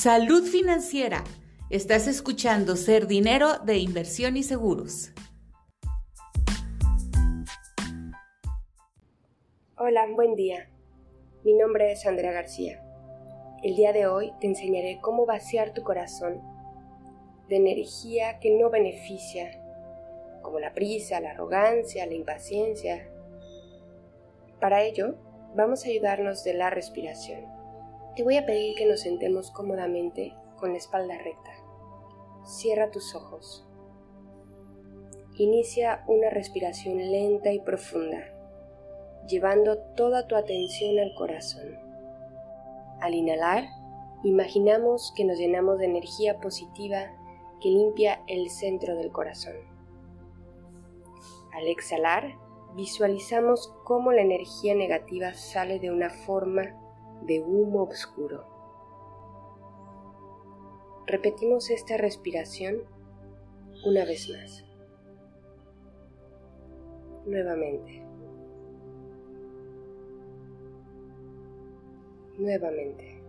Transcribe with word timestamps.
Salud 0.00 0.44
financiera. 0.44 1.24
Estás 1.70 2.06
escuchando 2.06 2.76
Ser 2.76 3.08
Dinero 3.08 3.58
de 3.64 3.78
Inversión 3.78 4.36
y 4.36 4.44
Seguros. 4.44 5.10
Hola, 9.76 10.06
buen 10.14 10.36
día. 10.36 10.70
Mi 11.42 11.52
nombre 11.54 11.90
es 11.90 12.06
Andrea 12.06 12.30
García. 12.30 12.80
El 13.64 13.74
día 13.74 13.92
de 13.92 14.06
hoy 14.06 14.32
te 14.40 14.46
enseñaré 14.46 15.00
cómo 15.02 15.26
vaciar 15.26 15.74
tu 15.74 15.82
corazón 15.82 16.40
de 17.48 17.56
energía 17.56 18.38
que 18.38 18.56
no 18.56 18.70
beneficia, 18.70 19.50
como 20.42 20.60
la 20.60 20.74
prisa, 20.74 21.18
la 21.18 21.32
arrogancia, 21.32 22.06
la 22.06 22.14
impaciencia. 22.14 23.10
Para 24.60 24.84
ello, 24.84 25.16
vamos 25.56 25.84
a 25.84 25.88
ayudarnos 25.88 26.44
de 26.44 26.54
la 26.54 26.70
respiración. 26.70 27.57
Te 28.18 28.24
voy 28.24 28.36
a 28.36 28.44
pedir 28.44 28.74
que 28.74 28.84
nos 28.84 29.02
sentemos 29.02 29.52
cómodamente 29.52 30.34
con 30.58 30.72
la 30.72 30.78
espalda 30.78 31.16
recta. 31.18 31.52
Cierra 32.44 32.90
tus 32.90 33.14
ojos. 33.14 33.64
Inicia 35.36 36.02
una 36.08 36.28
respiración 36.28 36.96
lenta 36.96 37.52
y 37.52 37.60
profunda, 37.60 38.24
llevando 39.28 39.78
toda 39.94 40.26
tu 40.26 40.34
atención 40.34 40.98
al 40.98 41.14
corazón. 41.14 41.78
Al 43.00 43.14
inhalar, 43.14 43.68
imaginamos 44.24 45.12
que 45.16 45.24
nos 45.24 45.38
llenamos 45.38 45.78
de 45.78 45.84
energía 45.84 46.40
positiva 46.40 47.14
que 47.62 47.68
limpia 47.68 48.20
el 48.26 48.50
centro 48.50 48.96
del 48.96 49.12
corazón. 49.12 49.54
Al 51.52 51.68
exhalar, 51.68 52.34
visualizamos 52.74 53.72
cómo 53.84 54.10
la 54.10 54.22
energía 54.22 54.74
negativa 54.74 55.34
sale 55.34 55.78
de 55.78 55.92
una 55.92 56.10
forma 56.10 56.74
de 57.26 57.40
humo 57.40 57.82
oscuro. 57.82 58.44
Repetimos 61.06 61.70
esta 61.70 61.96
respiración 61.96 62.82
una 63.84 64.04
vez 64.04 64.28
más. 64.28 64.64
Nuevamente. 67.24 68.02
Nuevamente. 72.36 73.22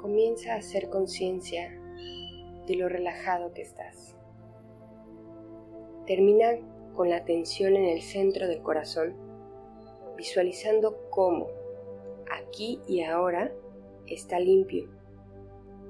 Comienza 0.00 0.54
a 0.54 0.58
hacer 0.58 0.90
conciencia 0.90 1.70
de 2.66 2.74
lo 2.74 2.88
relajado 2.88 3.52
que 3.52 3.62
estás. 3.62 4.16
Termina 6.06 6.58
con 6.94 7.08
la 7.10 7.18
atención 7.18 7.76
en 7.76 7.84
el 7.84 8.02
centro 8.02 8.48
del 8.48 8.62
corazón, 8.62 9.14
visualizando 10.16 11.08
cómo 11.10 11.57
aquí 12.32 12.80
y 12.86 13.02
ahora 13.02 13.52
está 14.06 14.38
limpio. 14.38 14.90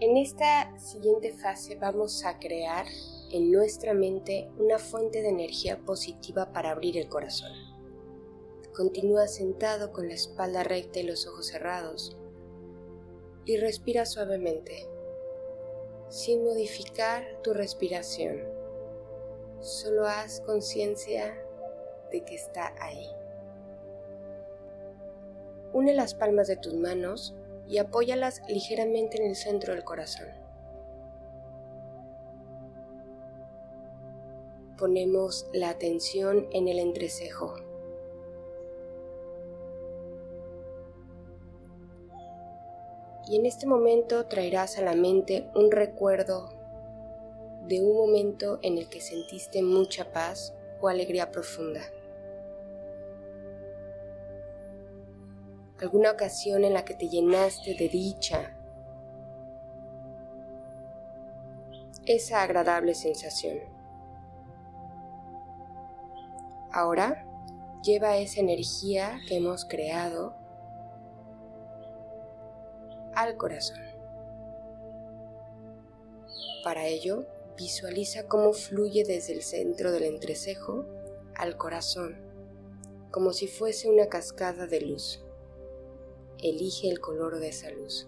En 0.00 0.16
esta 0.16 0.78
siguiente 0.78 1.32
fase 1.32 1.76
vamos 1.76 2.24
a 2.24 2.38
crear 2.38 2.86
en 3.32 3.50
nuestra 3.50 3.94
mente 3.94 4.50
una 4.58 4.78
fuente 4.78 5.22
de 5.22 5.28
energía 5.28 5.78
positiva 5.78 6.52
para 6.52 6.70
abrir 6.70 6.98
el 6.98 7.08
corazón. 7.08 7.52
Continúa 8.74 9.26
sentado 9.26 9.92
con 9.92 10.08
la 10.08 10.14
espalda 10.14 10.62
recta 10.62 11.00
y 11.00 11.04
los 11.04 11.26
ojos 11.26 11.46
cerrados 11.46 12.16
y 13.46 13.56
respira 13.56 14.04
suavemente 14.04 14.86
sin 16.08 16.44
modificar 16.44 17.40
tu 17.42 17.52
respiración. 17.52 18.42
Solo 19.60 20.06
haz 20.06 20.40
conciencia 20.42 21.42
de 22.12 22.24
que 22.24 22.34
está 22.34 22.74
ahí. 22.78 23.08
Une 25.76 25.92
las 25.92 26.14
palmas 26.14 26.46
de 26.46 26.56
tus 26.56 26.72
manos 26.72 27.34
y 27.68 27.76
apóyalas 27.76 28.40
ligeramente 28.48 29.18
en 29.20 29.28
el 29.28 29.36
centro 29.36 29.74
del 29.74 29.84
corazón. 29.84 30.28
Ponemos 34.78 35.46
la 35.52 35.68
atención 35.68 36.48
en 36.52 36.68
el 36.68 36.78
entrecejo. 36.78 37.56
y 43.28 43.34
en 43.34 43.44
este 43.44 43.66
momento 43.66 44.26
traerás 44.26 44.78
a 44.78 44.82
la 44.82 44.94
mente 44.94 45.50
un 45.56 45.72
recuerdo 45.72 46.48
de 47.66 47.80
un 47.80 47.96
momento 47.96 48.60
en 48.62 48.78
el 48.78 48.88
que 48.88 49.00
sentiste 49.00 49.64
mucha 49.64 50.12
paz 50.12 50.54
o 50.80 50.86
alegría 50.86 51.32
profunda. 51.32 51.80
Alguna 55.80 56.10
ocasión 56.10 56.64
en 56.64 56.72
la 56.72 56.86
que 56.86 56.94
te 56.94 57.08
llenaste 57.08 57.74
de 57.74 57.88
dicha. 57.90 58.56
Esa 62.06 62.42
agradable 62.42 62.94
sensación. 62.94 63.58
Ahora 66.72 67.26
lleva 67.82 68.16
esa 68.16 68.40
energía 68.40 69.18
que 69.28 69.36
hemos 69.36 69.66
creado 69.66 70.34
al 73.14 73.36
corazón. 73.36 73.80
Para 76.64 76.86
ello, 76.86 77.26
visualiza 77.56 78.26
cómo 78.28 78.52
fluye 78.52 79.04
desde 79.04 79.34
el 79.34 79.42
centro 79.42 79.92
del 79.92 80.04
entrecejo 80.04 80.86
al 81.34 81.56
corazón, 81.58 82.16
como 83.10 83.32
si 83.32 83.46
fuese 83.46 83.90
una 83.90 84.06
cascada 84.06 84.66
de 84.66 84.80
luz. 84.80 85.25
Elige 86.42 86.90
el 86.90 87.00
color 87.00 87.38
de 87.38 87.48
esa 87.48 87.70
luz. 87.70 88.06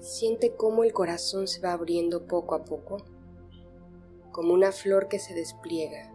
Siente 0.00 0.56
cómo 0.56 0.82
el 0.82 0.92
corazón 0.92 1.46
se 1.46 1.60
va 1.60 1.72
abriendo 1.72 2.26
poco 2.26 2.56
a 2.56 2.64
poco, 2.64 2.96
como 4.32 4.52
una 4.52 4.72
flor 4.72 5.06
que 5.06 5.20
se 5.20 5.32
despliega. 5.34 6.12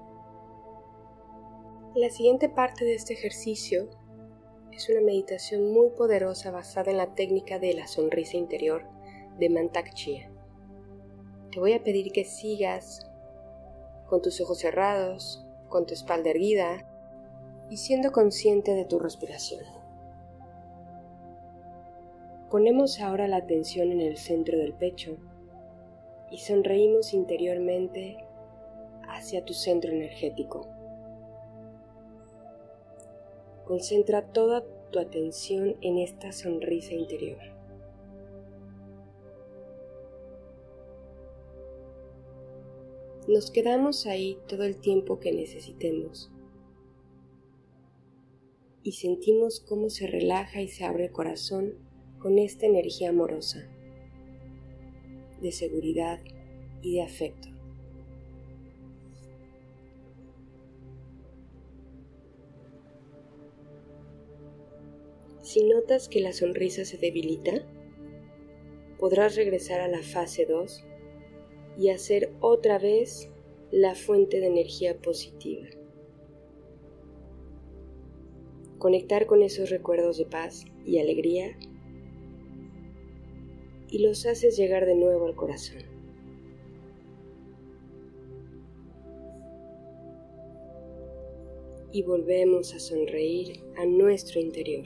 La 1.96 2.10
siguiente 2.10 2.50
parte 2.50 2.84
de 2.84 2.96
este 2.96 3.14
ejercicio 3.14 3.88
es 4.74 4.90
una 4.90 5.00
meditación 5.00 5.72
muy 5.72 5.92
poderosa 5.92 6.52
basada 6.52 6.92
en 6.92 6.98
la 6.98 7.16
técnica 7.16 7.60
de 7.60 7.74
la 7.74 7.88
sonrisa 7.88 8.36
interior 8.36 8.84
de 9.40 9.50
Mantak 9.50 9.94
Chia. 9.94 10.30
Te 11.54 11.62
voy 11.62 11.72
a 11.72 11.82
pedir 11.82 12.12
que 12.12 12.26
sigas 12.26 13.10
con 14.06 14.22
tus 14.22 14.42
ojos 14.42 14.60
cerrados, 14.60 15.46
con 15.70 15.86
tu 15.86 15.94
espalda 15.94 16.30
erguida 16.30 16.86
y 17.70 17.78
siendo 17.78 18.12
consciente 18.12 18.74
de 18.74 18.86
tu 18.86 19.00
respiración. 19.00 19.64
Ponemos 22.50 23.02
ahora 23.02 23.28
la 23.28 23.38
atención 23.38 23.92
en 23.92 24.00
el 24.00 24.18
centro 24.18 24.58
del 24.58 24.74
pecho 24.74 25.18
y 26.32 26.38
sonreímos 26.38 27.14
interiormente 27.14 28.18
hacia 29.10 29.44
tu 29.44 29.54
centro 29.54 29.92
energético. 29.92 30.68
Concentra 33.66 34.22
toda 34.32 34.64
tu 34.92 35.00
atención 35.00 35.76
en 35.82 35.98
esta 35.98 36.32
sonrisa 36.32 36.94
interior. 36.94 37.40
Nos 43.28 43.52
quedamos 43.52 44.06
ahí 44.06 44.40
todo 44.48 44.64
el 44.64 44.80
tiempo 44.80 45.20
que 45.20 45.34
necesitemos 45.34 46.32
y 48.84 48.94
sentimos 48.94 49.60
cómo 49.60 49.90
se 49.90 50.08
relaja 50.08 50.62
y 50.62 50.68
se 50.68 50.86
abre 50.86 51.06
el 51.06 51.12
corazón 51.12 51.76
con 52.20 52.40
esta 52.40 52.66
energía 52.66 53.10
amorosa, 53.10 53.70
de 55.42 55.52
seguridad 55.52 56.20
y 56.82 56.96
de 56.96 57.04
afecto. 57.04 57.50
Si 65.42 65.64
notas 65.64 66.10
que 66.10 66.20
la 66.20 66.34
sonrisa 66.34 66.84
se 66.84 66.98
debilita, 66.98 67.66
podrás 69.00 69.36
regresar 69.36 69.80
a 69.80 69.88
la 69.88 70.02
fase 70.02 70.46
2 70.46 70.84
y 71.80 71.90
hacer 71.90 72.34
otra 72.42 72.80
vez 72.80 73.30
la 73.72 73.96
fuente 73.96 74.40
de 74.40 74.48
energía 74.48 74.98
positiva. 74.98 75.68
Conectar 78.80 79.26
con 79.26 79.42
esos 79.42 79.72
recuerdos 79.72 80.18
de 80.18 80.26
paz 80.26 80.66
y 80.86 81.00
alegría 81.00 81.58
y 83.90 84.00
los 84.00 84.26
haces 84.26 84.56
llegar 84.56 84.86
de 84.86 84.96
nuevo 84.96 85.26
al 85.26 85.36
corazón. 85.36 85.82
Y 91.92 92.04
volvemos 92.04 92.76
a 92.76 92.80
sonreír 92.80 93.64
a 93.78 93.86
nuestro 93.86 94.40
interior. 94.40 94.86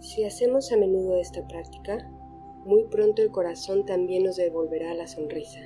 Si 0.00 0.24
hacemos 0.24 0.72
a 0.72 0.76
menudo 0.78 1.18
esta 1.20 1.46
práctica, 1.46 2.10
muy 2.68 2.84
pronto 2.84 3.22
el 3.22 3.30
corazón 3.30 3.86
también 3.86 4.24
nos 4.24 4.36
devolverá 4.36 4.92
la 4.92 5.06
sonrisa. 5.06 5.58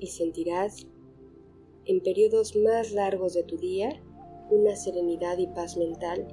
Y 0.00 0.06
sentirás 0.06 0.86
en 1.84 2.02
periodos 2.02 2.56
más 2.56 2.92
largos 2.92 3.34
de 3.34 3.42
tu 3.42 3.58
día 3.58 4.02
una 4.48 4.76
serenidad 4.76 5.36
y 5.36 5.46
paz 5.48 5.76
mental 5.76 6.26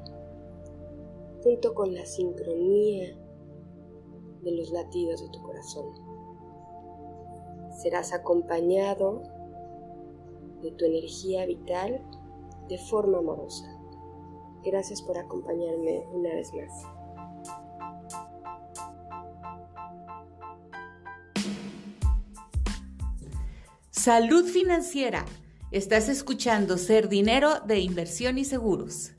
junto 1.44 1.74
con 1.74 1.94
la 1.94 2.06
sincronía 2.06 3.18
de 4.42 4.52
los 4.54 4.72
latidos 4.72 5.22
de 5.22 5.30
tu 5.32 5.42
corazón. 5.42 5.88
Serás 7.82 8.14
acompañado 8.14 9.22
de 10.62 10.72
tu 10.72 10.86
energía 10.86 11.46
vital 11.46 12.02
de 12.70 12.78
forma 12.78 13.18
amorosa. 13.18 13.83
Gracias 14.64 15.02
por 15.02 15.18
acompañarme 15.18 16.06
una 16.12 16.30
vez 16.36 16.54
más. 16.54 16.84
Salud 23.92 24.46
financiera. 24.46 25.26
Estás 25.72 26.10
escuchando 26.10 26.78
Ser 26.78 27.10
Dinero 27.10 27.62
de 27.66 27.80
Inversión 27.80 28.38
y 28.38 28.46
Seguros. 28.46 29.12